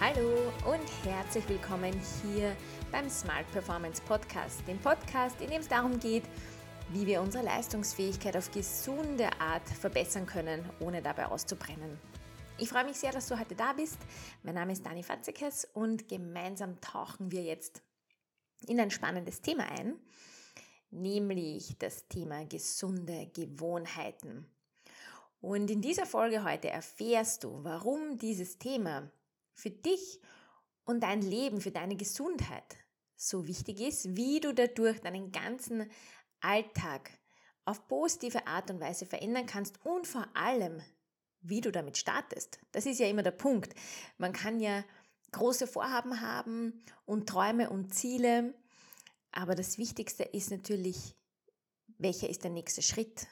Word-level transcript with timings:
Hallo 0.00 0.50
und 0.64 1.04
herzlich 1.04 1.46
willkommen 1.46 1.92
hier 2.22 2.56
beim 2.90 3.10
Smart 3.10 3.44
Performance 3.52 4.00
Podcast, 4.00 4.66
dem 4.66 4.78
Podcast, 4.78 5.38
in 5.42 5.50
dem 5.50 5.60
es 5.60 5.68
darum 5.68 6.00
geht, 6.00 6.22
wie 6.88 7.06
wir 7.06 7.20
unsere 7.20 7.44
Leistungsfähigkeit 7.44 8.34
auf 8.34 8.50
gesunde 8.50 9.28
Art 9.38 9.68
verbessern 9.68 10.24
können, 10.24 10.64
ohne 10.80 11.02
dabei 11.02 11.26
auszubrennen. 11.26 11.98
Ich 12.56 12.70
freue 12.70 12.86
mich 12.86 12.96
sehr, 12.96 13.12
dass 13.12 13.28
du 13.28 13.38
heute 13.38 13.54
da 13.54 13.74
bist. 13.74 13.98
Mein 14.42 14.54
Name 14.54 14.72
ist 14.72 14.86
Dani 14.86 15.02
Fatzekes 15.02 15.68
und 15.74 16.08
gemeinsam 16.08 16.80
tauchen 16.80 17.30
wir 17.30 17.42
jetzt 17.42 17.82
in 18.68 18.80
ein 18.80 18.90
spannendes 18.90 19.42
Thema 19.42 19.64
ein, 19.64 19.96
nämlich 20.90 21.76
das 21.78 22.08
Thema 22.08 22.46
gesunde 22.46 23.30
Gewohnheiten. 23.34 24.46
Und 25.42 25.70
in 25.70 25.82
dieser 25.82 26.06
Folge 26.06 26.42
heute 26.42 26.70
erfährst 26.70 27.44
du, 27.44 27.62
warum 27.64 28.16
dieses 28.16 28.58
Thema 28.58 29.10
für 29.54 29.70
dich 29.70 30.20
und 30.84 31.00
dein 31.00 31.22
Leben, 31.22 31.60
für 31.60 31.70
deine 31.70 31.96
Gesundheit 31.96 32.76
so 33.16 33.46
wichtig 33.46 33.80
ist, 33.80 34.16
wie 34.16 34.40
du 34.40 34.54
dadurch 34.54 35.00
deinen 35.00 35.30
ganzen 35.30 35.90
Alltag 36.40 37.10
auf 37.64 37.86
positive 37.86 38.46
Art 38.46 38.70
und 38.70 38.80
Weise 38.80 39.06
verändern 39.06 39.46
kannst 39.46 39.84
und 39.84 40.06
vor 40.06 40.26
allem, 40.34 40.82
wie 41.40 41.60
du 41.60 41.70
damit 41.70 41.98
startest. 41.98 42.58
Das 42.72 42.86
ist 42.86 42.98
ja 42.98 43.06
immer 43.06 43.22
der 43.22 43.30
Punkt. 43.30 43.74
Man 44.18 44.32
kann 44.32 44.60
ja 44.60 44.84
große 45.32 45.66
Vorhaben 45.66 46.20
haben 46.20 46.82
und 47.04 47.28
Träume 47.28 47.70
und 47.70 47.94
Ziele, 47.94 48.54
aber 49.32 49.54
das 49.54 49.78
Wichtigste 49.78 50.24
ist 50.24 50.50
natürlich, 50.50 51.14
welcher 51.98 52.28
ist 52.28 52.42
der 52.42 52.50
nächste 52.50 52.82
Schritt 52.82 53.26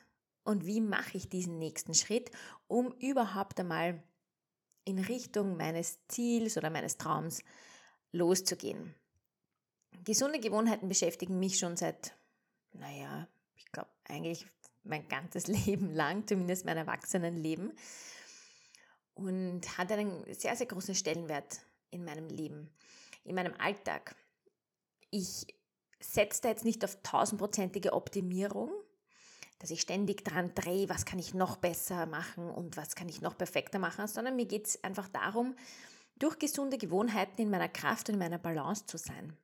und 0.44 0.66
wie 0.66 0.80
mache 0.80 1.16
ich 1.16 1.28
diesen 1.28 1.58
nächsten 1.58 1.94
Schritt, 1.94 2.30
um 2.68 2.92
überhaupt 2.98 3.58
einmal 3.58 4.02
in 4.88 4.98
Richtung 4.98 5.58
meines 5.58 5.98
Ziels 6.08 6.56
oder 6.56 6.70
meines 6.70 6.96
Traums 6.96 7.42
loszugehen. 8.10 8.94
Gesunde 10.04 10.40
Gewohnheiten 10.40 10.88
beschäftigen 10.88 11.38
mich 11.38 11.58
schon 11.58 11.76
seit, 11.76 12.14
naja, 12.72 13.28
ich 13.56 13.70
glaube 13.70 13.90
eigentlich 14.04 14.46
mein 14.84 15.06
ganzes 15.08 15.46
Leben 15.66 15.92
lang, 15.92 16.26
zumindest 16.26 16.64
mein 16.64 16.78
Erwachsenenleben. 16.78 17.72
Und 19.14 19.76
hat 19.76 19.92
einen 19.92 20.24
sehr, 20.32 20.56
sehr 20.56 20.66
großen 20.66 20.94
Stellenwert 20.94 21.60
in 21.90 22.04
meinem 22.04 22.28
Leben, 22.28 22.70
in 23.24 23.34
meinem 23.34 23.54
Alltag. 23.58 24.14
Ich 25.10 25.46
setze 26.00 26.42
da 26.42 26.48
jetzt 26.48 26.64
nicht 26.64 26.82
auf 26.84 27.02
tausendprozentige 27.02 27.92
Optimierung, 27.92 28.70
dass 29.58 29.70
ich 29.70 29.80
ständig 29.80 30.24
dran 30.24 30.54
drehe, 30.54 30.88
was 30.88 31.04
kann 31.04 31.18
ich 31.18 31.34
noch 31.34 31.56
besser 31.56 32.06
machen 32.06 32.48
und 32.50 32.76
was 32.76 32.94
kann 32.94 33.08
ich 33.08 33.20
noch 33.20 33.36
perfekter 33.36 33.78
machen, 33.78 34.06
sondern 34.06 34.36
mir 34.36 34.46
geht 34.46 34.66
es 34.66 34.84
einfach 34.84 35.08
darum, 35.08 35.56
durch 36.18 36.38
gesunde 36.38 36.78
Gewohnheiten 36.78 37.42
in 37.42 37.50
meiner 37.50 37.68
Kraft 37.68 38.08
und 38.08 38.14
in 38.14 38.18
meiner 38.20 38.38
Balance 38.38 38.86
zu 38.86 38.98
sein. 38.98 39.36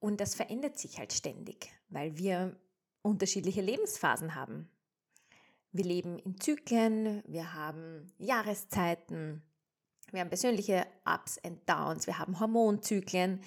Und 0.00 0.20
das 0.20 0.34
verändert 0.34 0.78
sich 0.78 0.98
halt 0.98 1.12
ständig, 1.12 1.70
weil 1.88 2.16
wir 2.16 2.56
unterschiedliche 3.02 3.60
Lebensphasen 3.60 4.34
haben. 4.34 4.68
Wir 5.70 5.84
leben 5.84 6.18
in 6.18 6.38
Zyklen, 6.40 7.22
wir 7.26 7.54
haben 7.54 8.12
Jahreszeiten, 8.18 9.42
wir 10.10 10.20
haben 10.20 10.28
persönliche 10.28 10.86
Ups 11.06 11.38
and 11.38 11.68
Downs, 11.68 12.06
wir 12.06 12.18
haben 12.18 12.38
Hormonzyklen. 12.38 13.40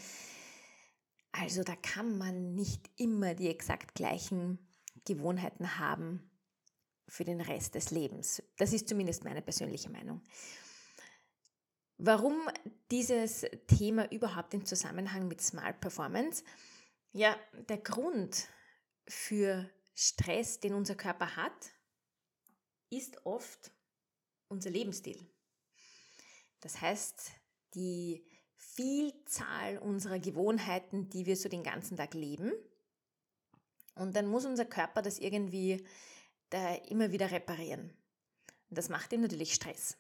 Also 1.32 1.64
da 1.64 1.76
kann 1.76 2.18
man 2.18 2.56
nicht 2.56 2.90
immer 2.96 3.36
die 3.36 3.50
exakt 3.50 3.94
gleichen 3.94 4.65
Gewohnheiten 5.06 5.80
haben 5.80 6.30
für 7.08 7.24
den 7.24 7.42
Rest 7.42 7.76
des 7.76 7.92
Lebens. 7.92 8.42
Das 8.58 8.74
ist 8.74 8.90
zumindest 8.90 9.24
meine 9.24 9.42
persönliche 9.42 9.90
Meinung. 9.90 10.22
Warum 11.98 12.50
dieses 12.92 13.46
Thema 13.68 14.12
überhaupt 14.12 14.54
im 14.54 14.66
Zusammenhang 14.66 15.28
mit 15.28 15.42
Smart 15.42 15.80
Performance? 15.80 16.44
Ja, 17.14 17.38
der 17.70 17.78
Grund 17.78 18.48
für 19.08 19.70
Stress, 19.94 20.60
den 20.60 20.74
unser 20.74 20.96
Körper 20.96 21.38
hat, 21.38 21.72
ist 22.90 23.26
oft 23.26 23.72
unser 24.50 24.70
Lebensstil. 24.70 25.26
Das 26.60 26.82
heißt, 26.82 27.32
die 27.76 28.26
Vielzahl 28.58 29.78
unserer 29.78 30.20
Gewohnheiten, 30.20 31.10
die 31.10 31.26
wir 31.26 31.38
so 31.38 31.48
den 31.48 31.64
ganzen 31.64 31.96
Tag 31.96 32.14
leben, 32.14 32.52
und 33.96 34.16
dann 34.16 34.28
muss 34.28 34.46
unser 34.46 34.66
Körper 34.66 35.02
das 35.02 35.20
irgendwie 35.20 35.86
da 36.50 36.76
immer 36.76 37.12
wieder 37.12 37.32
reparieren. 37.32 37.92
Und 38.70 38.78
das 38.78 38.90
macht 38.90 39.14
ihm 39.14 39.22
natürlich 39.22 39.54
Stress. 39.54 39.98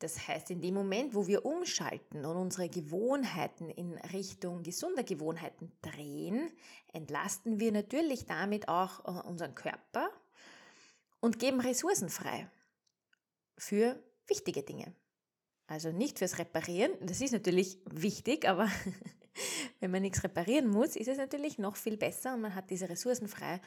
Das 0.00 0.28
heißt, 0.28 0.50
in 0.50 0.60
dem 0.60 0.74
Moment, 0.74 1.14
wo 1.14 1.26
wir 1.26 1.44
umschalten 1.44 2.24
und 2.24 2.36
unsere 2.36 2.68
Gewohnheiten 2.68 3.68
in 3.68 3.98
Richtung 4.12 4.62
gesunder 4.62 5.02
Gewohnheiten 5.02 5.72
drehen, 5.82 6.52
entlasten 6.92 7.58
wir 7.58 7.72
natürlich 7.72 8.26
damit 8.26 8.68
auch 8.68 9.04
äh, 9.04 9.26
unseren 9.26 9.56
Körper 9.56 10.10
und 11.20 11.40
geben 11.40 11.60
Ressourcen 11.60 12.10
frei 12.10 12.48
für 13.56 14.00
wichtige 14.28 14.62
Dinge. 14.62 14.94
Also 15.66 15.90
nicht 15.90 16.18
fürs 16.18 16.38
Reparieren, 16.38 16.92
das 17.00 17.20
ist 17.20 17.32
natürlich 17.32 17.78
wichtig, 17.84 18.48
aber 18.48 18.70
wenn 19.80 19.90
man 19.90 20.02
nichts 20.02 20.22
reparieren 20.24 20.68
muss, 20.68 20.96
ist 20.96 21.08
es 21.08 21.18
natürlich 21.18 21.58
noch 21.58 21.76
viel 21.76 21.96
besser 21.96 22.34
und 22.34 22.40
man 22.40 22.54
hat 22.54 22.70
diese 22.70 22.88
Ressourcen 22.88 23.28
frei 23.28 23.60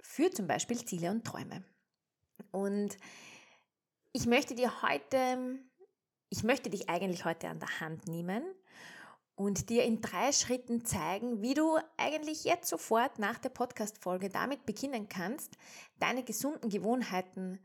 für 0.00 0.30
zum 0.30 0.46
Beispiel 0.46 0.84
Ziele 0.84 1.10
und 1.10 1.24
Träume. 1.24 1.62
Und 2.50 2.96
ich 4.12 4.26
möchte 4.26 4.54
dir 4.54 4.82
heute, 4.82 5.58
ich 6.30 6.42
möchte 6.42 6.70
dich 6.70 6.88
eigentlich 6.88 7.24
heute 7.24 7.48
an 7.48 7.60
der 7.60 7.80
Hand 7.80 8.08
nehmen 8.08 8.42
und 9.34 9.68
dir 9.68 9.84
in 9.84 10.00
drei 10.00 10.32
Schritten 10.32 10.84
zeigen, 10.84 11.42
wie 11.42 11.54
du 11.54 11.78
eigentlich 11.96 12.44
jetzt 12.44 12.68
sofort 12.68 13.18
nach 13.18 13.38
der 13.38 13.50
Podcast-Folge 13.50 14.28
damit 14.28 14.66
beginnen 14.66 15.08
kannst, 15.08 15.56
deine 15.98 16.24
gesunden 16.24 16.70
Gewohnheiten 16.70 17.58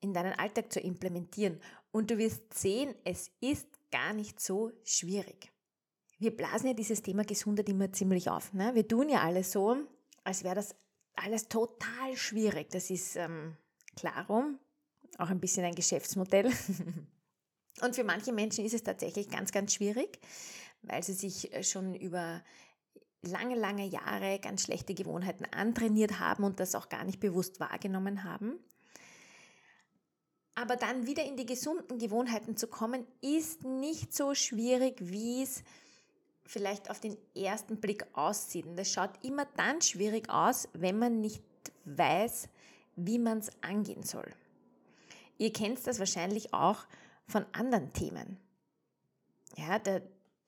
in 0.00 0.14
deinen 0.14 0.38
Alltag 0.38 0.72
zu 0.72 0.80
implementieren. 0.80 1.60
Und 1.90 2.10
du 2.10 2.18
wirst 2.18 2.54
sehen, 2.54 2.94
es 3.04 3.30
ist 3.40 3.68
gar 3.90 4.12
nicht 4.12 4.40
so 4.40 4.70
schwierig. 4.84 5.50
Wir 6.18 6.36
blasen 6.36 6.68
ja 6.68 6.74
dieses 6.74 7.02
Thema 7.02 7.24
Gesundheit 7.24 7.68
immer 7.68 7.92
ziemlich 7.92 8.28
auf. 8.28 8.52
Ne? 8.52 8.74
Wir 8.74 8.86
tun 8.86 9.08
ja 9.08 9.22
alles 9.22 9.52
so, 9.52 9.76
als 10.24 10.44
wäre 10.44 10.56
das 10.56 10.74
alles 11.14 11.48
total 11.48 12.16
schwierig. 12.16 12.70
Das 12.70 12.90
ist 12.90 13.16
ähm, 13.16 13.56
klarum, 13.96 14.58
auch 15.18 15.30
ein 15.30 15.40
bisschen 15.40 15.64
ein 15.64 15.74
Geschäftsmodell. 15.74 16.50
Und 17.80 17.94
für 17.94 18.04
manche 18.04 18.32
Menschen 18.32 18.64
ist 18.64 18.74
es 18.74 18.82
tatsächlich 18.82 19.28
ganz, 19.28 19.52
ganz 19.52 19.74
schwierig, 19.74 20.18
weil 20.82 21.02
sie 21.02 21.12
sich 21.12 21.50
schon 21.62 21.94
über 21.94 22.42
lange, 23.22 23.54
lange 23.54 23.86
Jahre 23.86 24.38
ganz 24.40 24.62
schlechte 24.62 24.94
Gewohnheiten 24.94 25.44
antrainiert 25.46 26.18
haben 26.18 26.44
und 26.44 26.60
das 26.60 26.74
auch 26.74 26.88
gar 26.88 27.04
nicht 27.04 27.20
bewusst 27.20 27.60
wahrgenommen 27.60 28.24
haben. 28.24 28.58
Aber 30.54 30.76
dann 30.76 31.06
wieder 31.06 31.24
in 31.24 31.36
die 31.36 31.46
gesunden 31.46 31.98
Gewohnheiten 31.98 32.56
zu 32.56 32.66
kommen, 32.66 33.06
ist 33.20 33.62
nicht 33.62 34.12
so 34.12 34.34
schwierig, 34.34 34.96
wie 35.00 35.42
es 35.42 35.62
vielleicht 36.48 36.90
auf 36.90 36.98
den 36.98 37.16
ersten 37.36 37.78
Blick 37.78 38.06
aussieht. 38.14 38.66
Und 38.66 38.76
das 38.76 38.90
schaut 38.90 39.22
immer 39.22 39.46
dann 39.56 39.82
schwierig 39.82 40.30
aus, 40.30 40.68
wenn 40.72 40.98
man 40.98 41.20
nicht 41.20 41.42
weiß, 41.84 42.48
wie 42.96 43.18
man 43.18 43.38
es 43.38 43.50
angehen 43.62 44.02
soll. 44.02 44.32
Ihr 45.36 45.52
kennt 45.52 45.86
das 45.86 45.98
wahrscheinlich 45.98 46.54
auch 46.54 46.86
von 47.26 47.44
anderen 47.52 47.92
Themen. 47.92 48.38
Ja, 49.56 49.78
der, 49.78 50.02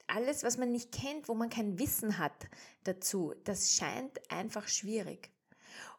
alles, 0.07 0.43
was 0.43 0.57
man 0.57 0.73
nicht 0.73 0.91
kennt, 0.91 1.29
wo 1.29 1.35
man 1.35 1.51
kein 1.51 1.79
Wissen 1.79 2.19
hat 2.19 2.49
dazu, 2.85 3.35
das 3.45 3.73
scheint 3.73 4.19
einfach 4.31 4.69
schwierig. 4.69 5.31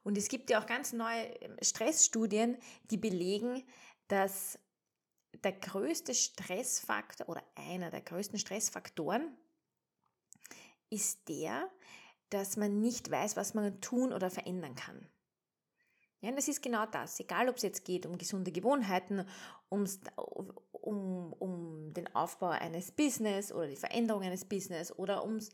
Und 0.03 0.17
es 0.17 0.29
gibt 0.29 0.49
ja 0.49 0.61
auch 0.61 0.65
ganz 0.65 0.93
neue 0.93 1.25
ähm, 1.41 1.57
Stressstudien, 1.61 2.57
die 2.89 2.97
belegen, 2.97 3.63
dass 4.07 4.57
der 5.43 5.53
größte 5.53 6.15
Stressfaktor 6.15 7.29
oder 7.29 7.43
einer 7.55 7.91
der 7.91 8.01
größten 8.01 8.39
Stressfaktoren 8.39 9.37
ist 10.91 11.27
der, 11.27 11.69
dass 12.29 12.57
man 12.57 12.79
nicht 12.79 13.09
weiß, 13.09 13.35
was 13.35 13.53
man 13.53 13.81
tun 13.81 14.13
oder 14.13 14.29
verändern 14.29 14.75
kann. 14.75 15.07
Ja, 16.21 16.31
das 16.31 16.47
ist 16.47 16.61
genau 16.61 16.85
das. 16.85 17.19
Egal, 17.19 17.49
ob 17.49 17.55
es 17.57 17.63
jetzt 17.63 17.83
geht 17.83 18.05
um 18.05 18.17
gesunde 18.17 18.51
Gewohnheiten, 18.51 19.25
ums, 19.71 19.99
um, 20.71 21.33
um 21.33 21.93
den 21.93 22.13
Aufbau 22.15 22.49
eines 22.49 22.91
Business 22.91 23.51
oder 23.51 23.67
die 23.67 23.75
Veränderung 23.75 24.21
eines 24.21 24.45
Business 24.45 24.91
oder 24.91 25.25
ums, 25.25 25.49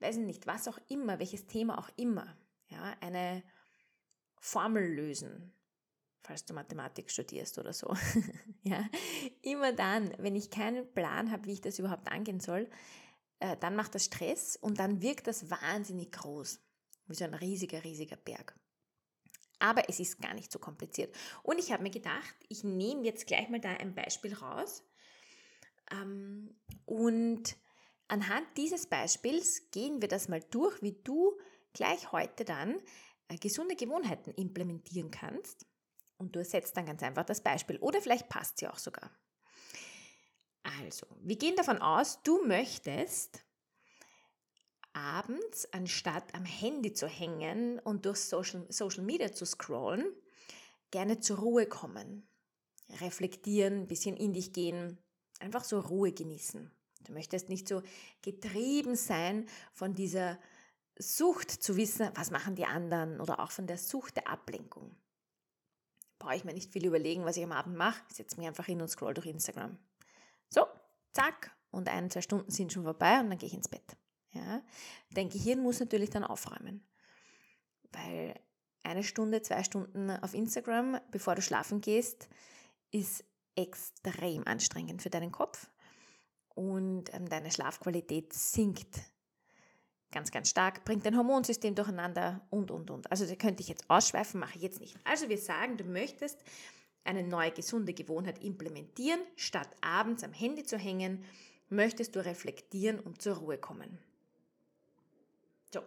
weiß 0.00 0.16
ich 0.16 0.24
nicht, 0.24 0.46
was 0.48 0.66
auch 0.66 0.78
immer, 0.88 1.20
welches 1.20 1.46
Thema 1.46 1.78
auch 1.78 1.88
immer. 1.96 2.36
Ja, 2.68 2.96
eine 3.00 3.44
Formel 4.40 4.84
lösen, 4.84 5.52
falls 6.22 6.44
du 6.44 6.54
Mathematik 6.54 7.10
studierst 7.10 7.58
oder 7.58 7.72
so. 7.72 7.94
ja, 8.62 8.84
immer 9.42 9.72
dann, 9.72 10.12
wenn 10.18 10.34
ich 10.34 10.50
keinen 10.50 10.92
Plan 10.92 11.30
habe, 11.30 11.46
wie 11.46 11.52
ich 11.52 11.60
das 11.60 11.78
überhaupt 11.78 12.10
angehen 12.10 12.40
soll, 12.40 12.68
äh, 13.40 13.56
dann 13.58 13.76
macht 13.76 13.94
das 13.94 14.04
Stress 14.04 14.56
und 14.56 14.78
dann 14.78 15.02
wirkt 15.02 15.26
das 15.26 15.50
wahnsinnig 15.50 16.12
groß, 16.12 16.60
wie 17.06 17.14
so 17.14 17.24
ein 17.24 17.34
riesiger, 17.34 17.82
riesiger 17.82 18.16
Berg. 18.16 18.54
Aber 19.58 19.88
es 19.88 20.00
ist 20.00 20.22
gar 20.22 20.32
nicht 20.34 20.50
so 20.50 20.58
kompliziert. 20.58 21.14
Und 21.42 21.58
ich 21.58 21.72
habe 21.72 21.82
mir 21.82 21.90
gedacht, 21.90 22.34
ich 22.48 22.64
nehme 22.64 23.04
jetzt 23.04 23.26
gleich 23.26 23.48
mal 23.50 23.60
da 23.60 23.70
ein 23.70 23.94
Beispiel 23.94 24.34
raus, 24.34 24.82
Ähm, 25.92 26.56
und 26.86 27.56
anhand 28.08 28.46
dieses 28.56 28.86
Beispiels 28.86 29.70
gehen 29.70 30.00
wir 30.00 30.08
das 30.08 30.28
mal 30.28 30.40
durch, 30.50 30.80
wie 30.82 30.92
du 31.02 31.36
gleich 31.72 32.12
heute 32.12 32.44
dann 32.44 32.80
äh, 33.28 33.36
gesunde 33.36 33.76
Gewohnheiten 33.76 34.32
implementieren 34.34 35.10
kannst. 35.10 35.66
Und 36.16 36.36
du 36.36 36.40
ersetzt 36.40 36.76
dann 36.76 36.86
ganz 36.86 37.02
einfach 37.02 37.24
das 37.24 37.42
Beispiel. 37.42 37.78
Oder 37.78 38.00
vielleicht 38.00 38.28
passt 38.28 38.58
sie 38.58 38.68
auch 38.68 38.78
sogar. 38.78 39.10
Also, 40.78 41.06
wir 41.22 41.36
gehen 41.36 41.56
davon 41.56 41.78
aus, 41.78 42.22
du 42.22 42.44
möchtest 42.44 43.44
abends, 44.92 45.68
anstatt 45.72 46.34
am 46.34 46.44
Handy 46.44 46.92
zu 46.92 47.06
hängen 47.06 47.78
und 47.80 48.06
durch 48.06 48.18
Social, 48.18 48.66
Social 48.68 49.02
Media 49.02 49.32
zu 49.32 49.44
scrollen, 49.44 50.04
gerne 50.90 51.20
zur 51.20 51.38
Ruhe 51.38 51.66
kommen. 51.66 52.26
Reflektieren, 53.00 53.82
ein 53.82 53.86
bisschen 53.86 54.16
in 54.16 54.32
dich 54.32 54.52
gehen, 54.52 54.98
einfach 55.38 55.64
so 55.64 55.78
Ruhe 55.78 56.12
genießen. 56.12 56.70
Du 57.06 57.12
möchtest 57.12 57.48
nicht 57.48 57.68
so 57.68 57.82
getrieben 58.22 58.96
sein 58.96 59.46
von 59.72 59.94
dieser 59.94 60.38
Sucht 60.98 61.50
zu 61.50 61.76
wissen, 61.76 62.10
was 62.14 62.30
machen 62.30 62.56
die 62.56 62.66
anderen 62.66 63.20
oder 63.20 63.40
auch 63.40 63.52
von 63.52 63.66
der 63.66 63.78
Sucht 63.78 64.16
der 64.16 64.28
Ablenkung. 64.28 64.94
Brauche 66.18 66.36
ich 66.36 66.44
mir 66.44 66.52
nicht 66.52 66.72
viel 66.72 66.84
überlegen, 66.84 67.24
was 67.24 67.38
ich 67.38 67.44
am 67.44 67.52
Abend 67.52 67.76
mache. 67.76 68.02
Ich 68.10 68.16
setze 68.16 68.36
mich 68.36 68.46
einfach 68.46 68.66
hin 68.66 68.82
und 68.82 68.88
scroll 68.88 69.14
durch 69.14 69.26
Instagram. 69.26 69.78
So, 70.50 70.66
zack, 71.12 71.56
und 71.70 71.88
ein, 71.88 72.10
zwei 72.10 72.20
Stunden 72.20 72.50
sind 72.50 72.72
schon 72.72 72.84
vorbei 72.84 73.20
und 73.20 73.30
dann 73.30 73.38
gehe 73.38 73.46
ich 73.46 73.54
ins 73.54 73.68
Bett. 73.68 73.96
Ja? 74.32 74.62
Dein 75.12 75.28
Gehirn 75.28 75.60
muss 75.60 75.80
natürlich 75.80 76.10
dann 76.10 76.24
aufräumen, 76.24 76.86
weil 77.92 78.34
eine 78.82 79.04
Stunde, 79.04 79.42
zwei 79.42 79.62
Stunden 79.62 80.10
auf 80.10 80.34
Instagram, 80.34 81.00
bevor 81.10 81.34
du 81.34 81.42
schlafen 81.42 81.80
gehst, 81.80 82.28
ist 82.90 83.24
extrem 83.56 84.46
anstrengend 84.46 85.02
für 85.02 85.10
deinen 85.10 85.32
Kopf 85.32 85.70
und 86.54 87.12
ähm, 87.14 87.28
deine 87.28 87.50
Schlafqualität 87.50 88.32
sinkt 88.32 89.00
ganz, 90.10 90.30
ganz 90.30 90.50
stark, 90.50 90.84
bringt 90.84 91.06
dein 91.06 91.16
Hormonsystem 91.16 91.74
durcheinander 91.74 92.40
und, 92.50 92.70
und, 92.70 92.90
und. 92.90 93.10
Also 93.10 93.26
da 93.26 93.34
könnte 93.36 93.62
ich 93.62 93.68
jetzt 93.68 93.88
ausschweifen, 93.88 94.40
mache 94.40 94.56
ich 94.56 94.62
jetzt 94.62 94.80
nicht. 94.80 94.96
Also 95.04 95.28
wir 95.28 95.38
sagen, 95.38 95.76
du 95.76 95.84
möchtest 95.84 96.42
eine 97.04 97.22
neue 97.22 97.50
gesunde 97.50 97.94
Gewohnheit 97.94 98.42
implementieren, 98.42 99.20
statt 99.36 99.68
abends 99.80 100.22
am 100.22 100.32
Handy 100.32 100.64
zu 100.64 100.76
hängen, 100.78 101.24
möchtest 101.68 102.16
du 102.16 102.24
reflektieren 102.24 103.00
und 103.00 103.22
zur 103.22 103.36
Ruhe 103.36 103.58
kommen. 103.58 103.98
So, 105.72 105.80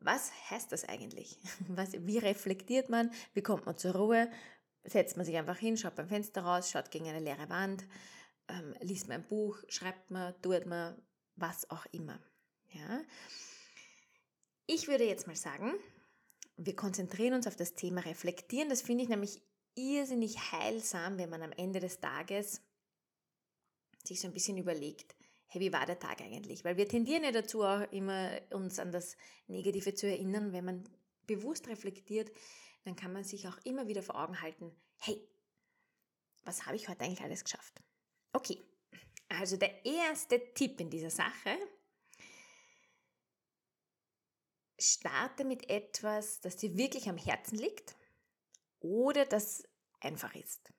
was 0.00 0.32
heißt 0.50 0.72
das 0.72 0.88
eigentlich? 0.88 1.38
Was, 1.68 1.92
wie 1.92 2.18
reflektiert 2.18 2.88
man? 2.88 3.10
Wie 3.34 3.42
kommt 3.42 3.66
man 3.66 3.76
zur 3.76 3.94
Ruhe? 3.94 4.30
Setzt 4.84 5.16
man 5.16 5.26
sich 5.26 5.36
einfach 5.36 5.58
hin, 5.58 5.76
schaut 5.76 5.94
beim 5.94 6.08
Fenster 6.08 6.42
raus, 6.42 6.70
schaut 6.70 6.90
gegen 6.90 7.08
eine 7.08 7.20
leere 7.20 7.48
Wand, 7.48 7.84
ähm, 8.48 8.74
liest 8.80 9.08
man 9.08 9.18
ein 9.20 9.28
Buch, 9.28 9.58
schreibt 9.68 10.10
man, 10.10 10.34
tut 10.42 10.66
man, 10.66 11.00
was 11.36 11.70
auch 11.70 11.86
immer. 11.92 12.18
Ja? 12.70 13.00
Ich 14.66 14.88
würde 14.88 15.04
jetzt 15.04 15.26
mal 15.26 15.36
sagen, 15.36 15.72
wir 16.56 16.76
konzentrieren 16.76 17.34
uns 17.34 17.46
auf 17.46 17.56
das 17.56 17.74
Thema 17.74 18.00
Reflektieren. 18.00 18.68
Das 18.68 18.82
finde 18.82 19.04
ich 19.04 19.08
nämlich 19.08 19.42
irrsinnig 19.74 20.52
heilsam, 20.52 21.18
wenn 21.18 21.30
man 21.30 21.42
am 21.42 21.52
Ende 21.52 21.80
des 21.80 22.00
Tages 22.00 22.60
sich 24.04 24.20
so 24.20 24.28
ein 24.28 24.34
bisschen 24.34 24.58
überlegt, 24.58 25.14
hey, 25.46 25.60
wie 25.60 25.72
war 25.72 25.86
der 25.86 25.98
Tag 25.98 26.20
eigentlich? 26.20 26.64
Weil 26.64 26.76
wir 26.76 26.88
tendieren 26.88 27.24
ja 27.24 27.30
dazu 27.30 27.62
auch 27.62 27.82
immer, 27.92 28.40
uns 28.50 28.78
an 28.78 28.90
das 28.90 29.16
Negative 29.46 29.94
zu 29.94 30.06
erinnern. 30.06 30.52
Wenn 30.52 30.64
man 30.64 30.84
bewusst 31.26 31.68
reflektiert, 31.68 32.30
dann 32.84 32.96
kann 32.96 33.12
man 33.12 33.24
sich 33.24 33.46
auch 33.46 33.58
immer 33.64 33.86
wieder 33.86 34.02
vor 34.02 34.16
Augen 34.16 34.40
halten, 34.40 34.74
hey, 34.98 35.20
was 36.44 36.66
habe 36.66 36.76
ich 36.76 36.88
heute 36.88 37.04
eigentlich 37.04 37.22
alles 37.22 37.44
geschafft? 37.44 37.80
Okay, 38.32 38.58
also 39.28 39.56
der 39.56 39.84
erste 39.84 40.52
Tipp 40.54 40.80
in 40.80 40.90
dieser 40.90 41.10
Sache, 41.10 41.56
starte 44.78 45.44
mit 45.44 45.70
etwas, 45.70 46.40
das 46.40 46.56
dir 46.56 46.76
wirklich 46.76 47.08
am 47.08 47.16
Herzen 47.16 47.56
liegt 47.58 47.94
oder 48.82 49.24
das 49.24 49.64
einfach 50.00 50.34
ist. 50.34 50.72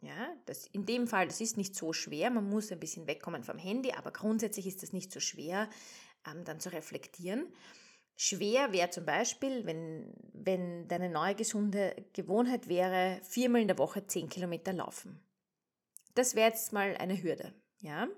Ja, 0.00 0.32
das, 0.46 0.66
in 0.66 0.86
dem 0.86 1.08
Fall, 1.08 1.26
das 1.26 1.40
ist 1.40 1.56
nicht 1.56 1.74
so 1.74 1.92
schwer, 1.92 2.30
man 2.30 2.48
muss 2.48 2.70
ein 2.70 2.78
bisschen 2.78 3.08
wegkommen 3.08 3.42
vom 3.42 3.58
Handy, 3.58 3.92
aber 3.92 4.12
grundsätzlich 4.12 4.66
ist 4.66 4.82
es 4.82 4.92
nicht 4.92 5.10
so 5.10 5.18
schwer, 5.18 5.68
ähm, 6.26 6.44
dann 6.44 6.60
zu 6.60 6.72
reflektieren. 6.72 7.52
Schwer 8.16 8.72
wäre 8.72 8.90
zum 8.90 9.06
Beispiel, 9.06 9.64
wenn, 9.66 10.12
wenn 10.32 10.86
deine 10.88 11.08
neue 11.08 11.34
gesunde 11.34 11.96
Gewohnheit 12.12 12.68
wäre, 12.68 13.20
viermal 13.22 13.62
in 13.62 13.68
der 13.68 13.78
Woche 13.78 14.06
zehn 14.06 14.28
Kilometer 14.28 14.72
laufen. 14.72 15.20
Das 16.14 16.34
wäre 16.34 16.48
jetzt 16.48 16.72
mal 16.72 16.96
eine 16.96 17.20
Hürde. 17.20 17.54
Ja? 17.80 18.08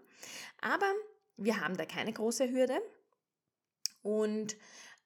Aber 0.60 0.90
wir 1.36 1.60
haben 1.60 1.76
da 1.76 1.84
keine 1.86 2.12
große 2.12 2.50
Hürde 2.50 2.80
und 4.02 4.56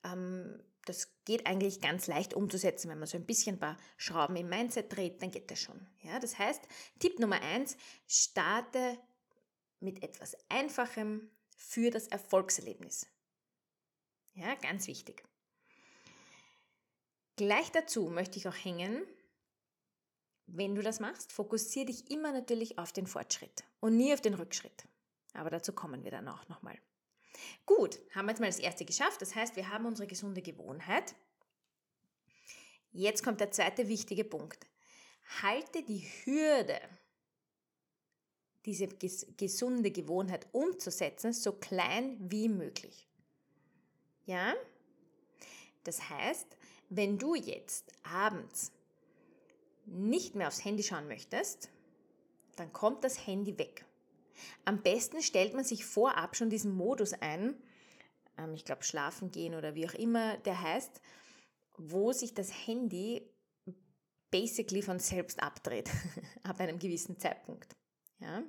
ähm, 0.04 0.60
das 0.84 1.08
geht 1.24 1.46
eigentlich 1.46 1.80
ganz 1.80 2.06
leicht 2.06 2.34
umzusetzen, 2.34 2.90
wenn 2.90 2.98
man 2.98 3.08
so 3.08 3.16
ein 3.16 3.26
bisschen 3.26 3.56
ein 3.56 3.60
paar 3.60 3.76
Schrauben 3.96 4.36
im 4.36 4.48
Mindset 4.48 4.94
dreht, 4.94 5.22
dann 5.22 5.30
geht 5.30 5.50
das 5.50 5.60
schon. 5.60 5.86
Ja, 6.02 6.18
das 6.18 6.38
heißt, 6.38 6.62
Tipp 6.98 7.18
Nummer 7.18 7.40
eins, 7.40 7.76
starte 8.06 8.98
mit 9.80 10.02
etwas 10.02 10.36
Einfachem 10.48 11.30
für 11.56 11.90
das 11.90 12.08
Erfolgserlebnis. 12.08 13.06
Ja, 14.34 14.54
ganz 14.56 14.86
wichtig. 14.86 15.24
Gleich 17.36 17.70
dazu 17.72 18.10
möchte 18.10 18.38
ich 18.38 18.48
auch 18.48 18.54
hängen, 18.54 19.02
wenn 20.46 20.74
du 20.74 20.82
das 20.82 21.00
machst, 21.00 21.32
fokussiere 21.32 21.86
dich 21.86 22.10
immer 22.10 22.32
natürlich 22.32 22.78
auf 22.78 22.92
den 22.92 23.06
Fortschritt 23.06 23.64
und 23.80 23.96
nie 23.96 24.12
auf 24.12 24.20
den 24.20 24.34
Rückschritt. 24.34 24.86
Aber 25.32 25.50
dazu 25.50 25.72
kommen 25.72 26.04
wir 26.04 26.10
dann 26.10 26.28
auch 26.28 26.48
nochmal. 26.48 26.78
Gut, 27.66 28.00
haben 28.14 28.26
wir 28.26 28.32
jetzt 28.32 28.40
mal 28.40 28.46
das 28.46 28.58
erste 28.58 28.84
geschafft. 28.84 29.22
Das 29.22 29.34
heißt, 29.34 29.56
wir 29.56 29.68
haben 29.70 29.86
unsere 29.86 30.06
gesunde 30.06 30.42
Gewohnheit. 30.42 31.14
Jetzt 32.92 33.24
kommt 33.24 33.40
der 33.40 33.50
zweite 33.50 33.88
wichtige 33.88 34.24
Punkt. 34.24 34.66
Halte 35.42 35.82
die 35.82 36.06
Hürde, 36.24 36.80
diese 38.64 38.88
gesunde 38.88 39.90
Gewohnheit 39.90 40.46
umzusetzen, 40.52 41.32
so 41.32 41.52
klein 41.52 42.16
wie 42.20 42.48
möglich. 42.48 43.08
Ja? 44.26 44.54
Das 45.82 46.08
heißt, 46.08 46.56
wenn 46.88 47.18
du 47.18 47.34
jetzt 47.34 47.92
abends 48.04 48.72
nicht 49.86 50.34
mehr 50.34 50.48
aufs 50.48 50.64
Handy 50.64 50.82
schauen 50.82 51.08
möchtest, 51.08 51.70
dann 52.56 52.72
kommt 52.72 53.04
das 53.04 53.26
Handy 53.26 53.58
weg. 53.58 53.84
Am 54.64 54.82
besten 54.82 55.22
stellt 55.22 55.54
man 55.54 55.64
sich 55.64 55.84
vorab 55.84 56.36
schon 56.36 56.50
diesen 56.50 56.74
Modus 56.74 57.12
ein, 57.12 57.54
ähm, 58.38 58.54
ich 58.54 58.64
glaube 58.64 58.84
schlafen 58.84 59.30
gehen 59.30 59.54
oder 59.54 59.74
wie 59.74 59.88
auch 59.88 59.94
immer 59.94 60.36
der 60.38 60.60
heißt, 60.60 61.00
wo 61.76 62.12
sich 62.12 62.34
das 62.34 62.66
Handy 62.66 63.22
basically 64.30 64.82
von 64.82 64.98
selbst 64.98 65.42
abdreht, 65.42 65.90
ab 66.42 66.60
einem 66.60 66.78
gewissen 66.78 67.18
Zeitpunkt. 67.18 67.76
Ja? 68.18 68.42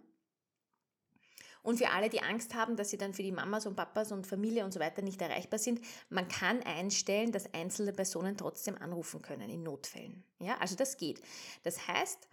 Und 1.66 1.80
für 1.80 1.90
alle, 1.90 2.10
die 2.10 2.22
Angst 2.22 2.54
haben, 2.54 2.76
dass 2.76 2.92
sie 2.92 2.98
dann 2.98 3.16
für 3.16 3.24
die 3.24 3.32
Mamas 3.32 3.66
und 3.66 3.76
Papas 3.76 4.12
und 4.12 4.28
Familie 4.28 4.64
und 4.66 4.72
so 4.72 4.80
weiter 4.80 5.02
nicht 5.02 5.20
erreichbar 5.20 5.58
sind, 5.58 5.82
man 6.10 6.28
kann 6.28 6.62
einstellen, 6.62 7.32
dass 7.32 7.52
einzelne 7.56 7.92
Personen 7.92 8.38
trotzdem 8.38 8.78
anrufen 8.78 9.24
können 9.24 9.50
in 9.50 9.64
Notfällen. 9.64 10.24
Ja, 10.40 10.60
also 10.60 10.76
das 10.76 10.98
geht. 10.98 11.24
Das 11.64 11.88
heißt, 11.88 12.28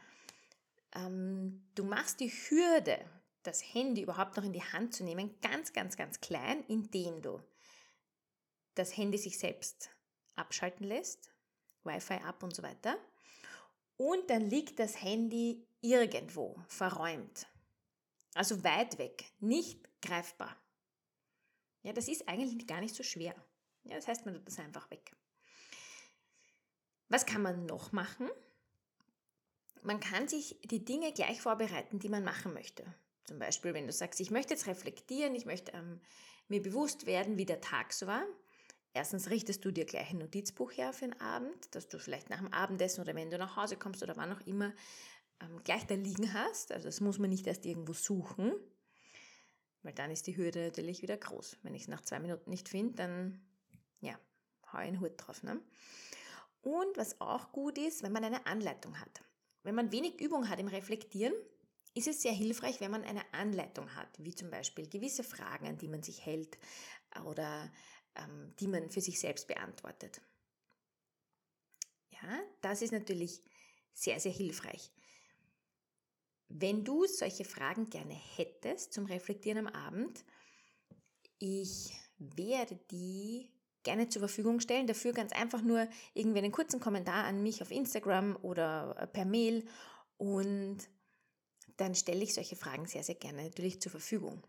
ähm, 0.95 1.63
du 1.75 1.85
machst 1.85 2.21
die 2.21 2.29
Hürde, 2.29 2.99
das 3.43 3.63
Handy 3.75 4.03
überhaupt 4.03 4.37
noch 4.37 4.45
in 4.45 4.53
die 4.53 4.63
Hand 4.63 4.95
zu 4.95 5.05
nehmen, 5.05 5.35
ganz, 5.41 5.73
ganz, 5.73 5.97
ganz 5.97 6.21
klein, 6.21 6.65
indem 6.69 7.23
du 7.23 7.41
das 8.75 8.97
Handy 8.97 9.19
sich 9.19 9.39
selbst 9.39 9.91
abschalten 10.35 10.87
lässt, 10.87 11.33
Wi-Fi 11.85 12.15
ab 12.15 12.43
und 12.43 12.55
so 12.55 12.63
weiter. 12.63 12.97
Und 13.97 14.31
dann 14.31 14.49
liegt 14.49 14.79
das 14.79 15.03
Handy 15.03 15.67
irgendwo 15.81 16.57
verräumt. 16.69 17.47
Also 18.35 18.65
weit 18.65 18.99
weg, 18.99 19.31
nicht 19.41 19.79
greifbar. 20.01 20.57
Ja, 21.83 21.93
das 21.93 22.09
ist 22.09 22.29
eigentlich 22.29 22.67
gar 22.67 22.81
nicht 22.81 22.95
so 22.95 23.03
schwer. 23.03 23.35
Ja, 23.85 23.97
das 23.97 24.09
heißt, 24.09 24.25
man 24.25 24.35
tut 24.35 24.47
das 24.47 24.59
einfach 24.59 24.91
weg. 24.91 25.15
Was 27.09 27.27
kann 27.27 27.43
man 27.43 27.67
noch 27.67 27.93
machen? 27.93 28.31
Man 29.83 30.01
kann 30.01 30.29
sich 30.29 30.59
die 30.65 30.85
Dinge 30.85 31.13
gleich 31.13 31.43
vorbereiten, 31.43 31.99
die 31.99 32.09
man 32.09 32.25
machen 32.25 32.55
möchte. 32.55 32.85
Zum 33.25 33.39
Beispiel, 33.39 33.75
wenn 33.75 33.87
du 33.87 33.93
sagst, 33.93 34.21
ich 34.21 34.31
möchte 34.31 34.55
jetzt 34.55 34.67
reflektieren, 34.67 35.35
ich 35.35 35.47
möchte 35.47 35.73
ähm, 35.73 36.01
mir 36.49 36.61
bewusst 36.61 37.07
werden, 37.07 37.37
wie 37.39 37.47
der 37.47 37.61
Tag 37.61 37.93
so 37.93 38.07
war. 38.07 38.25
Erstens 38.95 39.31
richtest 39.31 39.65
du 39.65 39.71
dir 39.71 39.87
gleich 39.87 40.11
ein 40.11 40.19
Notizbuch 40.19 40.73
her 40.73 40.93
für 40.93 41.07
den 41.07 41.21
Abend, 41.21 41.75
dass 41.75 41.89
du 41.89 41.99
vielleicht 41.99 42.29
nach 42.29 42.39
dem 42.39 42.53
Abendessen 42.53 43.01
oder 43.01 43.15
wenn 43.15 43.31
du 43.31 43.39
nach 43.39 43.57
Hause 43.57 43.77
kommst 43.77 44.03
oder 44.03 44.17
wann 44.17 44.33
auch 44.33 44.47
immer 44.47 44.75
ähm, 45.41 45.63
gleich 45.65 45.87
da 45.87 45.95
liegen 45.95 46.35
hast. 46.35 46.73
Also 46.73 46.87
das 46.87 47.01
muss 47.01 47.19
man 47.19 47.31
nicht 47.31 47.47
erst 47.47 47.65
irgendwo 47.65 47.95
suchen, 47.95 48.53
weil 49.83 49.95
dann 49.95 50.11
ist 50.11 50.27
die 50.27 50.37
Hürde 50.37 50.67
natürlich 50.67 51.01
wieder 51.01 51.17
groß. 51.17 51.59
Wenn 51.63 51.75
ich 51.75 51.83
es 51.83 51.89
nach 51.89 52.03
zwei 52.03 52.21
Minuten 52.21 52.51
nicht 52.51 52.69
finde, 52.69 52.95
dann 52.95 53.41
ja, 54.01 54.19
hau 54.73 54.79
einen 54.79 55.01
Hut 55.01 55.13
drauf. 55.17 55.43
Ne? 55.43 55.61
Und 56.61 56.97
was 56.97 57.21
auch 57.21 57.51
gut 57.53 57.79
ist, 57.79 58.03
wenn 58.03 58.13
man 58.13 58.25
eine 58.25 58.47
Anleitung 58.47 59.01
hat. 59.01 59.23
Wenn 59.63 59.75
man 59.75 59.93
wenig 59.93 60.21
Übung 60.21 60.49
hat 60.49 60.61
im 60.61 60.69
Reflektieren, 60.69 61.33
ist 61.95 62.09
es 62.09 62.23
sehr 62.23 62.33
hilfreich, 62.33 62.81
wenn 62.81 62.91
man 62.91 63.05
eine 63.05 63.23
Anleitung 63.33 63.95
hat, 63.95 64.09
wie 64.19 64.35
zum 64.35 64.51
Beispiel 64.51 64.89
gewisse 64.89 65.25
Fragen, 65.25 65.67
an 65.67 65.79
die 65.79 65.89
man 65.89 66.03
sich 66.03 66.25
hält 66.25 66.59
oder 67.27 67.71
ähm, 68.15 68.55
die 68.61 68.69
man 68.69 68.91
für 68.91 69.01
sich 69.01 69.21
selbst 69.21 69.47
beantwortet. 69.47 70.21
Ja, 72.11 72.41
das 72.61 72.83
ist 72.83 72.93
natürlich 72.93 73.43
sehr, 73.93 74.21
sehr 74.21 74.33
hilfreich. 74.33 74.91
Wenn 76.49 76.85
du 76.85 77.07
solche 77.07 77.45
Fragen 77.45 77.89
gerne 77.89 78.15
hättest 78.37 78.93
zum 78.93 79.07
Reflektieren 79.07 79.67
am 79.67 79.75
Abend, 79.75 80.25
ich 81.39 81.93
werde 82.19 82.77
die 82.91 83.51
gerne 83.83 84.09
zur 84.09 84.21
Verfügung 84.21 84.61
stellen. 84.61 84.87
Dafür 84.87 85.13
ganz 85.13 85.33
einfach 85.33 85.63
nur 85.63 85.89
irgendwie 86.15 86.39
einen 86.39 86.53
kurzen 86.53 86.81
Kommentar 86.81 87.25
an 87.25 87.43
mich 87.43 87.63
auf 87.63 87.71
Instagram 87.71 88.37
oder 88.43 89.09
per 89.13 89.25
Mail 89.25 89.67
und 90.19 90.79
dann 91.77 91.95
stelle 91.95 92.23
ich 92.23 92.35
solche 92.35 92.57
Fragen 92.57 92.87
sehr, 92.87 93.03
sehr 93.03 93.15
gerne 93.15 93.45
natürlich 93.45 93.81
zur 93.81 93.91
Verfügung. 93.91 94.43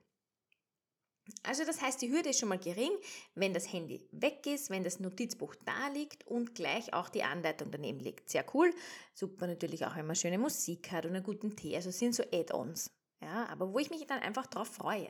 Also 1.43 1.63
das 1.63 1.81
heißt, 1.81 2.01
die 2.01 2.11
Hürde 2.11 2.29
ist 2.29 2.39
schon 2.39 2.49
mal 2.49 2.59
gering, 2.59 2.91
wenn 3.35 3.53
das 3.53 3.71
Handy 3.71 4.05
weg 4.11 4.45
ist, 4.45 4.69
wenn 4.69 4.83
das 4.83 4.99
Notizbuch 4.99 5.55
da 5.65 5.87
liegt 5.87 6.27
und 6.27 6.53
gleich 6.53 6.93
auch 6.93 7.07
die 7.07 7.23
Anleitung 7.23 7.71
daneben 7.71 7.99
liegt. 7.99 8.29
Sehr 8.29 8.45
cool. 8.53 8.73
Super 9.13 9.47
natürlich 9.47 9.85
auch, 9.85 9.95
wenn 9.95 10.05
man 10.05 10.17
schöne 10.17 10.37
Musik 10.37 10.91
hat 10.91 11.05
und 11.05 11.15
einen 11.15 11.23
guten 11.23 11.55
Tee. 11.55 11.75
Also 11.75 11.91
sind 11.91 12.13
so 12.13 12.23
Add-ons. 12.23 12.91
Ja, 13.21 13.45
aber 13.47 13.71
wo 13.71 13.79
ich 13.79 13.89
mich 13.89 14.05
dann 14.05 14.19
einfach 14.19 14.47
drauf 14.47 14.67
freue. 14.67 15.09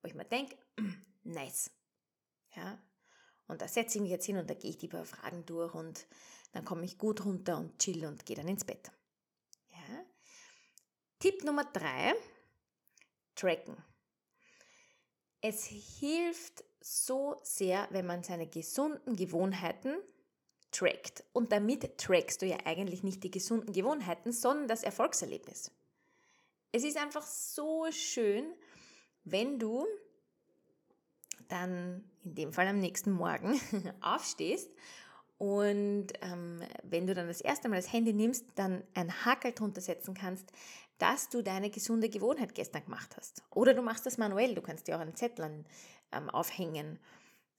Wo 0.00 0.08
ich 0.08 0.14
mir 0.14 0.24
denke, 0.24 0.56
nice. 1.22 1.70
Ja, 2.56 2.78
und 3.46 3.60
da 3.60 3.68
setze 3.68 3.98
ich 3.98 4.02
mich 4.02 4.10
jetzt 4.10 4.24
hin 4.24 4.38
und 4.38 4.48
da 4.48 4.54
gehe 4.54 4.70
ich 4.70 4.78
die 4.78 4.88
paar 4.88 5.04
Fragen 5.04 5.44
durch 5.44 5.74
und 5.74 6.06
dann 6.52 6.64
komme 6.64 6.84
ich 6.84 6.96
gut 6.96 7.24
runter 7.24 7.58
und 7.58 7.78
chill 7.78 8.06
und 8.06 8.24
gehe 8.24 8.36
dann 8.36 8.48
ins 8.48 8.64
Bett. 8.64 8.90
Tipp 11.22 11.44
Nummer 11.44 11.62
drei, 11.62 12.14
tracken. 13.36 13.76
Es 15.40 15.66
hilft 15.66 16.64
so 16.80 17.36
sehr, 17.44 17.86
wenn 17.90 18.06
man 18.06 18.24
seine 18.24 18.48
gesunden 18.48 19.14
Gewohnheiten 19.14 19.94
trackt. 20.72 21.22
Und 21.32 21.52
damit 21.52 21.96
trackst 21.96 22.42
du 22.42 22.46
ja 22.46 22.56
eigentlich 22.64 23.04
nicht 23.04 23.22
die 23.22 23.30
gesunden 23.30 23.72
Gewohnheiten, 23.72 24.32
sondern 24.32 24.66
das 24.66 24.82
Erfolgserlebnis. 24.82 25.70
Es 26.72 26.82
ist 26.82 26.96
einfach 26.96 27.24
so 27.24 27.86
schön, 27.92 28.52
wenn 29.22 29.60
du 29.60 29.86
dann 31.46 32.02
in 32.24 32.34
dem 32.34 32.52
Fall 32.52 32.66
am 32.66 32.80
nächsten 32.80 33.12
Morgen 33.12 33.60
aufstehst 34.00 34.72
und 35.38 36.06
ähm, 36.20 36.60
wenn 36.84 37.08
du 37.08 37.14
dann 37.14 37.26
das 37.26 37.40
erste 37.40 37.68
Mal 37.68 37.74
das 37.74 37.92
Handy 37.92 38.12
nimmst, 38.12 38.46
dann 38.54 38.84
ein 38.94 39.24
Hakel 39.24 39.52
drunter 39.52 39.80
setzen 39.80 40.14
kannst, 40.14 40.52
dass 41.02 41.28
du 41.28 41.42
deine 41.42 41.68
gesunde 41.68 42.08
Gewohnheit 42.08 42.54
gestern 42.54 42.84
gemacht 42.84 43.16
hast. 43.16 43.42
Oder 43.50 43.74
du 43.74 43.82
machst 43.82 44.06
das 44.06 44.18
manuell, 44.18 44.54
du 44.54 44.62
kannst 44.62 44.86
dir 44.86 44.94
auch 44.94 45.00
einen 45.00 45.16
Zettel 45.16 45.64
ähm, 46.12 46.30
aufhängen 46.30 47.00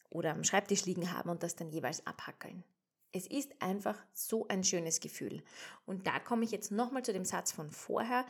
oder 0.09 0.31
am 0.31 0.45
Schreibtisch 0.45 0.85
liegen 0.85 1.11
haben 1.11 1.29
und 1.29 1.43
das 1.43 1.57
dann 1.57 1.69
jeweils 1.69 2.07
abhackeln. 2.07 2.63
Es 3.11 3.27
ist 3.27 3.51
einfach 3.61 3.99
so 4.13 4.47
ein 4.47 4.63
schönes 4.63 5.01
Gefühl. 5.01 5.43
Und 5.85 6.07
da 6.07 6.19
komme 6.19 6.45
ich 6.45 6.51
jetzt 6.51 6.71
nochmal 6.71 7.03
zu 7.03 7.11
dem 7.11 7.25
Satz 7.25 7.51
von 7.51 7.69
vorher. 7.69 8.25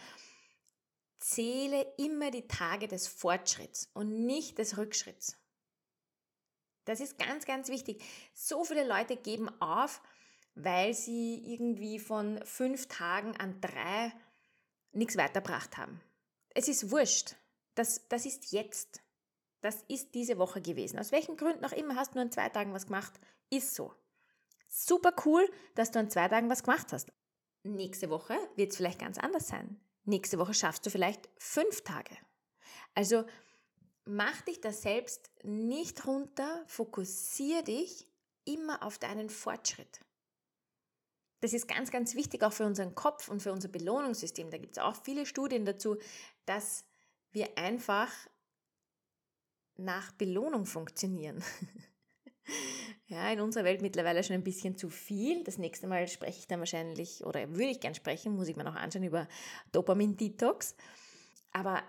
Zähle 1.19 1.85
immer 1.99 2.31
die 2.31 2.47
Tage 2.47 2.87
des 2.87 3.07
Fortschritts 3.07 3.91
und 3.93 4.25
nicht 4.25 4.57
des 4.57 4.79
Rückschritts. 4.79 5.37
Das 6.85 6.99
ist 6.99 7.19
ganz, 7.19 7.45
ganz 7.45 7.69
wichtig. 7.69 8.03
So 8.33 8.63
viele 8.63 8.87
Leute 8.87 9.15
geben 9.15 9.47
auf, 9.61 10.01
weil 10.55 10.95
sie 10.95 11.53
irgendwie 11.53 11.99
von 11.99 12.43
fünf 12.45 12.87
Tagen 12.87 13.37
an 13.37 13.61
drei 13.61 14.11
nichts 14.93 15.17
weitergebracht 15.17 15.77
haben. 15.77 16.01
Es 16.49 16.67
ist 16.67 16.91
wurscht. 16.91 17.35
Das, 17.75 18.07
das 18.07 18.25
ist 18.25 18.51
jetzt. 18.51 19.01
Das 19.61 19.83
ist 19.87 20.13
diese 20.13 20.37
Woche 20.37 20.61
gewesen. 20.61 20.99
Aus 20.99 21.11
welchen 21.11 21.37
Gründen 21.37 21.65
auch 21.65 21.71
immer 21.71 21.95
hast 21.95 22.11
du 22.11 22.15
nur 22.15 22.25
in 22.25 22.31
zwei 22.31 22.49
Tagen 22.49 22.73
was 22.73 22.85
gemacht. 22.85 23.13
Ist 23.49 23.75
so. 23.75 23.93
Super 24.67 25.13
cool, 25.25 25.49
dass 25.75 25.91
du 25.91 25.99
in 25.99 26.09
zwei 26.09 26.27
Tagen 26.27 26.49
was 26.49 26.63
gemacht 26.63 26.91
hast. 26.91 27.11
Nächste 27.63 28.09
Woche 28.09 28.35
wird 28.55 28.71
es 28.71 28.77
vielleicht 28.77 28.99
ganz 28.99 29.17
anders 29.17 29.47
sein. 29.47 29.79
Nächste 30.05 30.37
Woche 30.37 30.53
schaffst 30.53 30.85
du 30.85 30.89
vielleicht 30.89 31.29
fünf 31.37 31.81
Tage. 31.81 32.17
Also 32.93 33.23
mach 34.05 34.41
dich 34.41 34.59
da 34.59 34.73
selbst 34.73 35.31
nicht 35.43 36.05
runter, 36.05 36.63
fokussiere 36.67 37.63
dich 37.63 38.07
immer 38.45 38.83
auf 38.83 38.99
deinen 38.99 39.29
Fortschritt. 39.29 40.01
Das 41.43 41.51
ist 41.51 41.67
ganz, 41.67 41.91
ganz 41.91 42.15
wichtig 42.15 42.41
auch 42.43 42.53
für 42.53 42.65
unseren 42.65 42.95
Kopf 42.95 43.27
und 43.27 43.41
für 43.41 43.51
unser 43.51 43.67
Belohnungssystem. 43.67 44.49
Da 44.49 44.57
gibt 44.57 44.77
es 44.77 44.81
auch 44.81 44.95
viele 44.95 45.25
Studien 45.25 45.65
dazu, 45.65 45.97
dass 46.45 46.85
wir 47.33 47.57
einfach 47.57 48.09
nach 49.75 50.13
Belohnung 50.13 50.65
funktionieren. 50.65 51.43
ja, 53.07 53.29
in 53.29 53.41
unserer 53.41 53.65
Welt 53.65 53.81
mittlerweile 53.81 54.23
schon 54.23 54.35
ein 54.35 54.43
bisschen 54.45 54.77
zu 54.77 54.89
viel. 54.89 55.43
Das 55.43 55.57
nächste 55.57 55.85
Mal 55.85 56.07
spreche 56.07 56.39
ich 56.39 56.47
dann 56.47 56.59
wahrscheinlich, 56.59 57.25
oder 57.25 57.49
würde 57.49 57.71
ich 57.71 57.81
gern 57.81 57.93
sprechen, 57.93 58.37
muss 58.37 58.47
ich 58.47 58.55
mir 58.55 58.63
noch 58.63 58.75
anschauen, 58.75 59.03
über 59.03 59.27
Dopamin-Detox. 59.73 60.77
Aber 61.51 61.83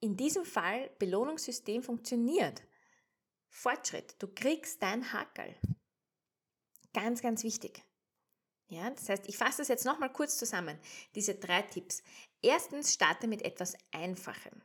in 0.00 0.16
diesem 0.16 0.46
Fall, 0.46 0.88
Belohnungssystem 0.98 1.82
funktioniert. 1.82 2.62
Fortschritt, 3.50 4.14
du 4.18 4.28
kriegst 4.28 4.82
dein 4.82 5.12
Hackerl. 5.12 5.54
Ganz, 6.94 7.20
ganz 7.20 7.44
wichtig. 7.44 7.84
Ja, 8.68 8.90
das 8.90 9.08
heißt, 9.08 9.28
ich 9.28 9.36
fasse 9.36 9.58
das 9.58 9.68
jetzt 9.68 9.84
nochmal 9.84 10.12
kurz 10.12 10.38
zusammen, 10.38 10.78
diese 11.14 11.34
drei 11.34 11.62
Tipps. 11.62 12.02
Erstens, 12.42 12.94
starte 12.94 13.26
mit 13.26 13.42
etwas 13.42 13.74
Einfachem. 13.92 14.62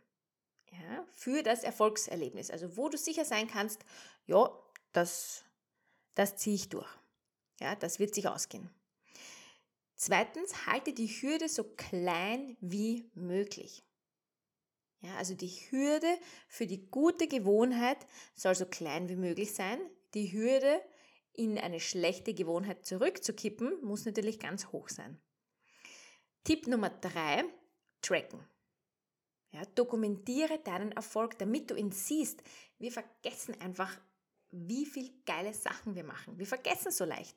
Ja, 0.72 1.06
für 1.12 1.44
das 1.44 1.64
Erfolgserlebnis. 1.64 2.50
Also, 2.52 2.78
wo 2.78 2.90
du 2.90 2.98
sicher 2.98 3.26
sein 3.26 3.48
kannst, 3.48 3.84
ja, 4.26 4.50
das, 4.94 5.44
das 6.16 6.38
ziehe 6.38 6.56
ich 6.56 6.70
durch. 6.70 6.90
Ja, 7.60 7.76
das 7.76 8.00
wird 8.00 8.16
sich 8.16 8.28
ausgehen. 8.28 8.70
Zweitens, 9.96 10.66
halte 10.66 10.94
die 10.94 11.08
Hürde 11.08 11.50
so 11.50 11.64
klein 11.64 12.56
wie 12.62 13.12
möglich. 13.16 13.84
Ja, 15.02 15.16
also 15.18 15.34
die 15.34 15.48
Hürde 15.48 16.18
für 16.48 16.68
die 16.68 16.90
gute 16.90 17.28
Gewohnheit 17.28 17.98
soll 18.36 18.56
so 18.56 18.66
klein 18.66 19.10
wie 19.10 19.16
möglich 19.16 19.54
sein. 19.54 19.80
Die 20.14 20.32
Hürde 20.32 20.82
in 21.34 21.58
eine 21.58 21.80
schlechte 21.80 22.34
Gewohnheit 22.34 22.86
zurückzukippen, 22.86 23.84
muss 23.84 24.06
natürlich 24.06 24.40
ganz 24.40 24.68
hoch 24.68 24.90
sein. 24.90 25.20
Tipp 26.44 26.68
Nummer 26.68 26.90
drei, 26.90 27.46
tracken. 28.02 28.44
Ja, 29.52 29.64
dokumentiere 29.76 30.60
deinen 30.60 30.92
Erfolg, 30.92 31.38
damit 31.40 31.72
du 31.72 31.76
ihn 31.76 31.92
siehst. 31.92 32.44
Wir 32.78 32.92
vergessen 32.92 33.60
einfach, 33.62 34.00
wie 34.52 34.86
viel 34.86 35.12
geile 35.26 35.54
Sachen 35.54 35.96
wir 35.96 36.04
machen. 36.04 36.38
Wir 36.38 36.46
vergessen 36.46 36.92
so 36.92 37.06
leicht. 37.06 37.36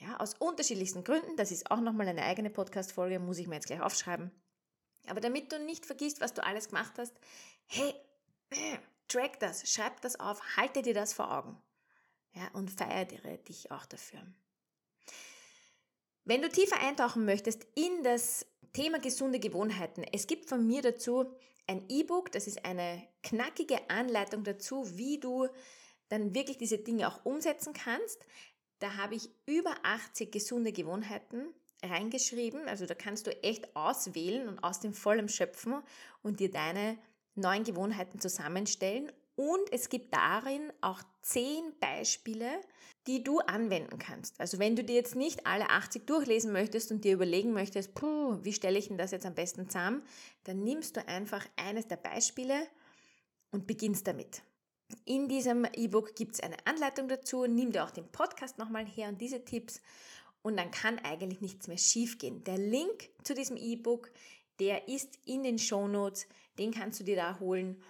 Ja, 0.00 0.18
aus 0.18 0.34
unterschiedlichsten 0.34 1.04
Gründen. 1.04 1.36
Das 1.36 1.50
ist 1.50 1.70
auch 1.70 1.80
nochmal 1.80 2.08
eine 2.08 2.22
eigene 2.22 2.50
Podcast-Folge, 2.50 3.18
muss 3.18 3.38
ich 3.38 3.46
mir 3.46 3.54
jetzt 3.54 3.66
gleich 3.66 3.80
aufschreiben. 3.80 4.30
Aber 5.06 5.20
damit 5.20 5.52
du 5.52 5.58
nicht 5.58 5.86
vergisst, 5.86 6.20
was 6.20 6.34
du 6.34 6.44
alles 6.44 6.68
gemacht 6.68 6.94
hast, 6.98 7.14
hey, 7.66 7.94
track 9.08 9.40
das, 9.40 9.70
schreib 9.70 10.00
das 10.02 10.18
auf, 10.20 10.40
halte 10.56 10.82
dir 10.82 10.94
das 10.94 11.14
vor 11.14 11.32
Augen. 11.32 11.56
Ja, 12.36 12.48
und 12.52 12.70
feiere 12.70 13.06
dich 13.06 13.70
auch 13.70 13.86
dafür. 13.86 14.20
Wenn 16.24 16.42
du 16.42 16.50
tiefer 16.50 16.78
eintauchen 16.80 17.24
möchtest 17.24 17.66
in 17.74 18.02
das 18.02 18.44
Thema 18.74 18.98
gesunde 18.98 19.40
Gewohnheiten, 19.40 20.04
es 20.12 20.26
gibt 20.26 20.48
von 20.48 20.66
mir 20.66 20.82
dazu 20.82 21.34
ein 21.66 21.88
E-Book, 21.88 22.30
das 22.32 22.46
ist 22.46 22.64
eine 22.64 23.02
knackige 23.22 23.88
Anleitung 23.88 24.44
dazu, 24.44 24.98
wie 24.98 25.18
du 25.18 25.48
dann 26.08 26.34
wirklich 26.34 26.58
diese 26.58 26.78
Dinge 26.78 27.08
auch 27.08 27.24
umsetzen 27.24 27.72
kannst. 27.72 28.24
Da 28.80 28.96
habe 28.96 29.14
ich 29.14 29.30
über 29.46 29.74
80 29.82 30.30
gesunde 30.30 30.72
Gewohnheiten 30.72 31.54
reingeschrieben. 31.82 32.68
Also 32.68 32.84
da 32.84 32.94
kannst 32.94 33.26
du 33.26 33.42
echt 33.42 33.74
auswählen 33.74 34.46
und 34.48 34.62
aus 34.62 34.80
dem 34.80 34.92
Vollen 34.92 35.30
schöpfen 35.30 35.82
und 36.22 36.40
dir 36.40 36.50
deine 36.50 36.98
neuen 37.34 37.64
Gewohnheiten 37.64 38.20
zusammenstellen 38.20 39.10
und 39.36 39.70
es 39.70 39.88
gibt 39.88 40.14
darin 40.14 40.72
auch 40.80 41.02
zehn 41.22 41.72
Beispiele, 41.78 42.60
die 43.06 43.22
du 43.22 43.38
anwenden 43.38 43.98
kannst. 43.98 44.40
Also 44.40 44.58
wenn 44.58 44.74
du 44.74 44.82
dir 44.82 44.96
jetzt 44.96 45.14
nicht 45.14 45.46
alle 45.46 45.70
80 45.70 46.06
durchlesen 46.06 46.52
möchtest 46.52 46.90
und 46.90 47.04
dir 47.04 47.14
überlegen 47.14 47.52
möchtest, 47.52 47.94
puh, 47.94 48.38
wie 48.42 48.52
stelle 48.52 48.78
ich 48.78 48.88
denn 48.88 48.98
das 48.98 49.12
jetzt 49.12 49.26
am 49.26 49.34
besten 49.34 49.68
zusammen, 49.68 50.02
dann 50.44 50.64
nimmst 50.64 50.96
du 50.96 51.06
einfach 51.06 51.46
eines 51.56 51.86
der 51.86 51.96
Beispiele 51.96 52.66
und 53.52 53.66
beginnst 53.66 54.06
damit. 54.06 54.42
In 55.04 55.28
diesem 55.28 55.66
E-Book 55.72 56.14
gibt 56.14 56.34
es 56.34 56.40
eine 56.40 56.56
Anleitung 56.64 57.08
dazu. 57.08 57.46
Nimm 57.46 57.72
dir 57.72 57.84
auch 57.84 57.90
den 57.90 58.10
Podcast 58.10 58.58
nochmal 58.58 58.86
her 58.86 59.08
und 59.08 59.20
diese 59.20 59.44
Tipps 59.44 59.80
und 60.42 60.56
dann 60.56 60.70
kann 60.70 60.98
eigentlich 61.00 61.40
nichts 61.40 61.66
mehr 61.66 61.78
schiefgehen. 61.78 62.44
Der 62.44 62.58
Link 62.58 63.10
zu 63.24 63.34
diesem 63.34 63.56
E-Book, 63.56 64.10
der 64.60 64.88
ist 64.88 65.18
in 65.24 65.42
den 65.42 65.58
Show 65.58 65.88
Notes, 65.88 66.26
den 66.58 66.72
kannst 66.72 67.00
du 67.00 67.04
dir 67.04 67.16
da 67.16 67.38
holen. 67.40 67.82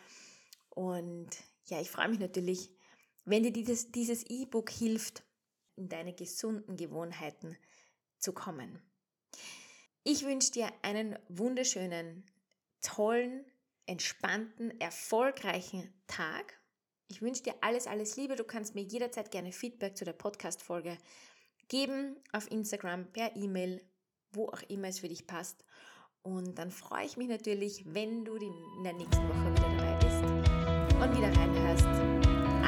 Und 0.76 1.30
ja, 1.64 1.80
ich 1.80 1.90
freue 1.90 2.08
mich 2.08 2.18
natürlich, 2.18 2.70
wenn 3.24 3.42
dir 3.42 3.52
dieses, 3.52 3.90
dieses 3.92 4.24
E-Book 4.24 4.70
hilft, 4.70 5.24
in 5.74 5.88
deine 5.88 6.12
gesunden 6.12 6.76
Gewohnheiten 6.76 7.56
zu 8.18 8.32
kommen. 8.32 8.80
Ich 10.04 10.24
wünsche 10.24 10.52
dir 10.52 10.70
einen 10.82 11.18
wunderschönen, 11.28 12.24
tollen, 12.82 13.44
entspannten, 13.86 14.78
erfolgreichen 14.78 15.92
Tag. 16.06 16.60
Ich 17.08 17.22
wünsche 17.22 17.42
dir 17.42 17.54
alles, 17.62 17.86
alles 17.86 18.16
Liebe. 18.16 18.36
Du 18.36 18.44
kannst 18.44 18.74
mir 18.74 18.82
jederzeit 18.82 19.30
gerne 19.30 19.52
Feedback 19.52 19.96
zu 19.96 20.04
der 20.04 20.12
Podcast-Folge 20.12 20.98
geben 21.68 22.16
auf 22.32 22.50
Instagram, 22.50 23.10
per 23.12 23.34
E-Mail, 23.34 23.82
wo 24.32 24.48
auch 24.48 24.62
immer 24.68 24.88
es 24.88 24.98
für 24.98 25.08
dich 25.08 25.26
passt. 25.26 25.64
Und 26.22 26.58
dann 26.58 26.70
freue 26.70 27.06
ich 27.06 27.16
mich 27.16 27.28
natürlich, 27.28 27.94
wenn 27.94 28.26
du 28.26 28.36
in 28.36 28.84
der 28.84 28.92
nächsten 28.92 29.28
Woche 29.28 29.52
wieder 29.52 29.68
dabei 29.68 29.86
bist 29.90 29.95
und 31.06 31.16
wieder 31.16 31.28
reinhörst. 31.28 31.86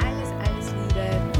Alles, 0.01 0.29
alles 0.45 0.73
Liebe. 0.73 1.38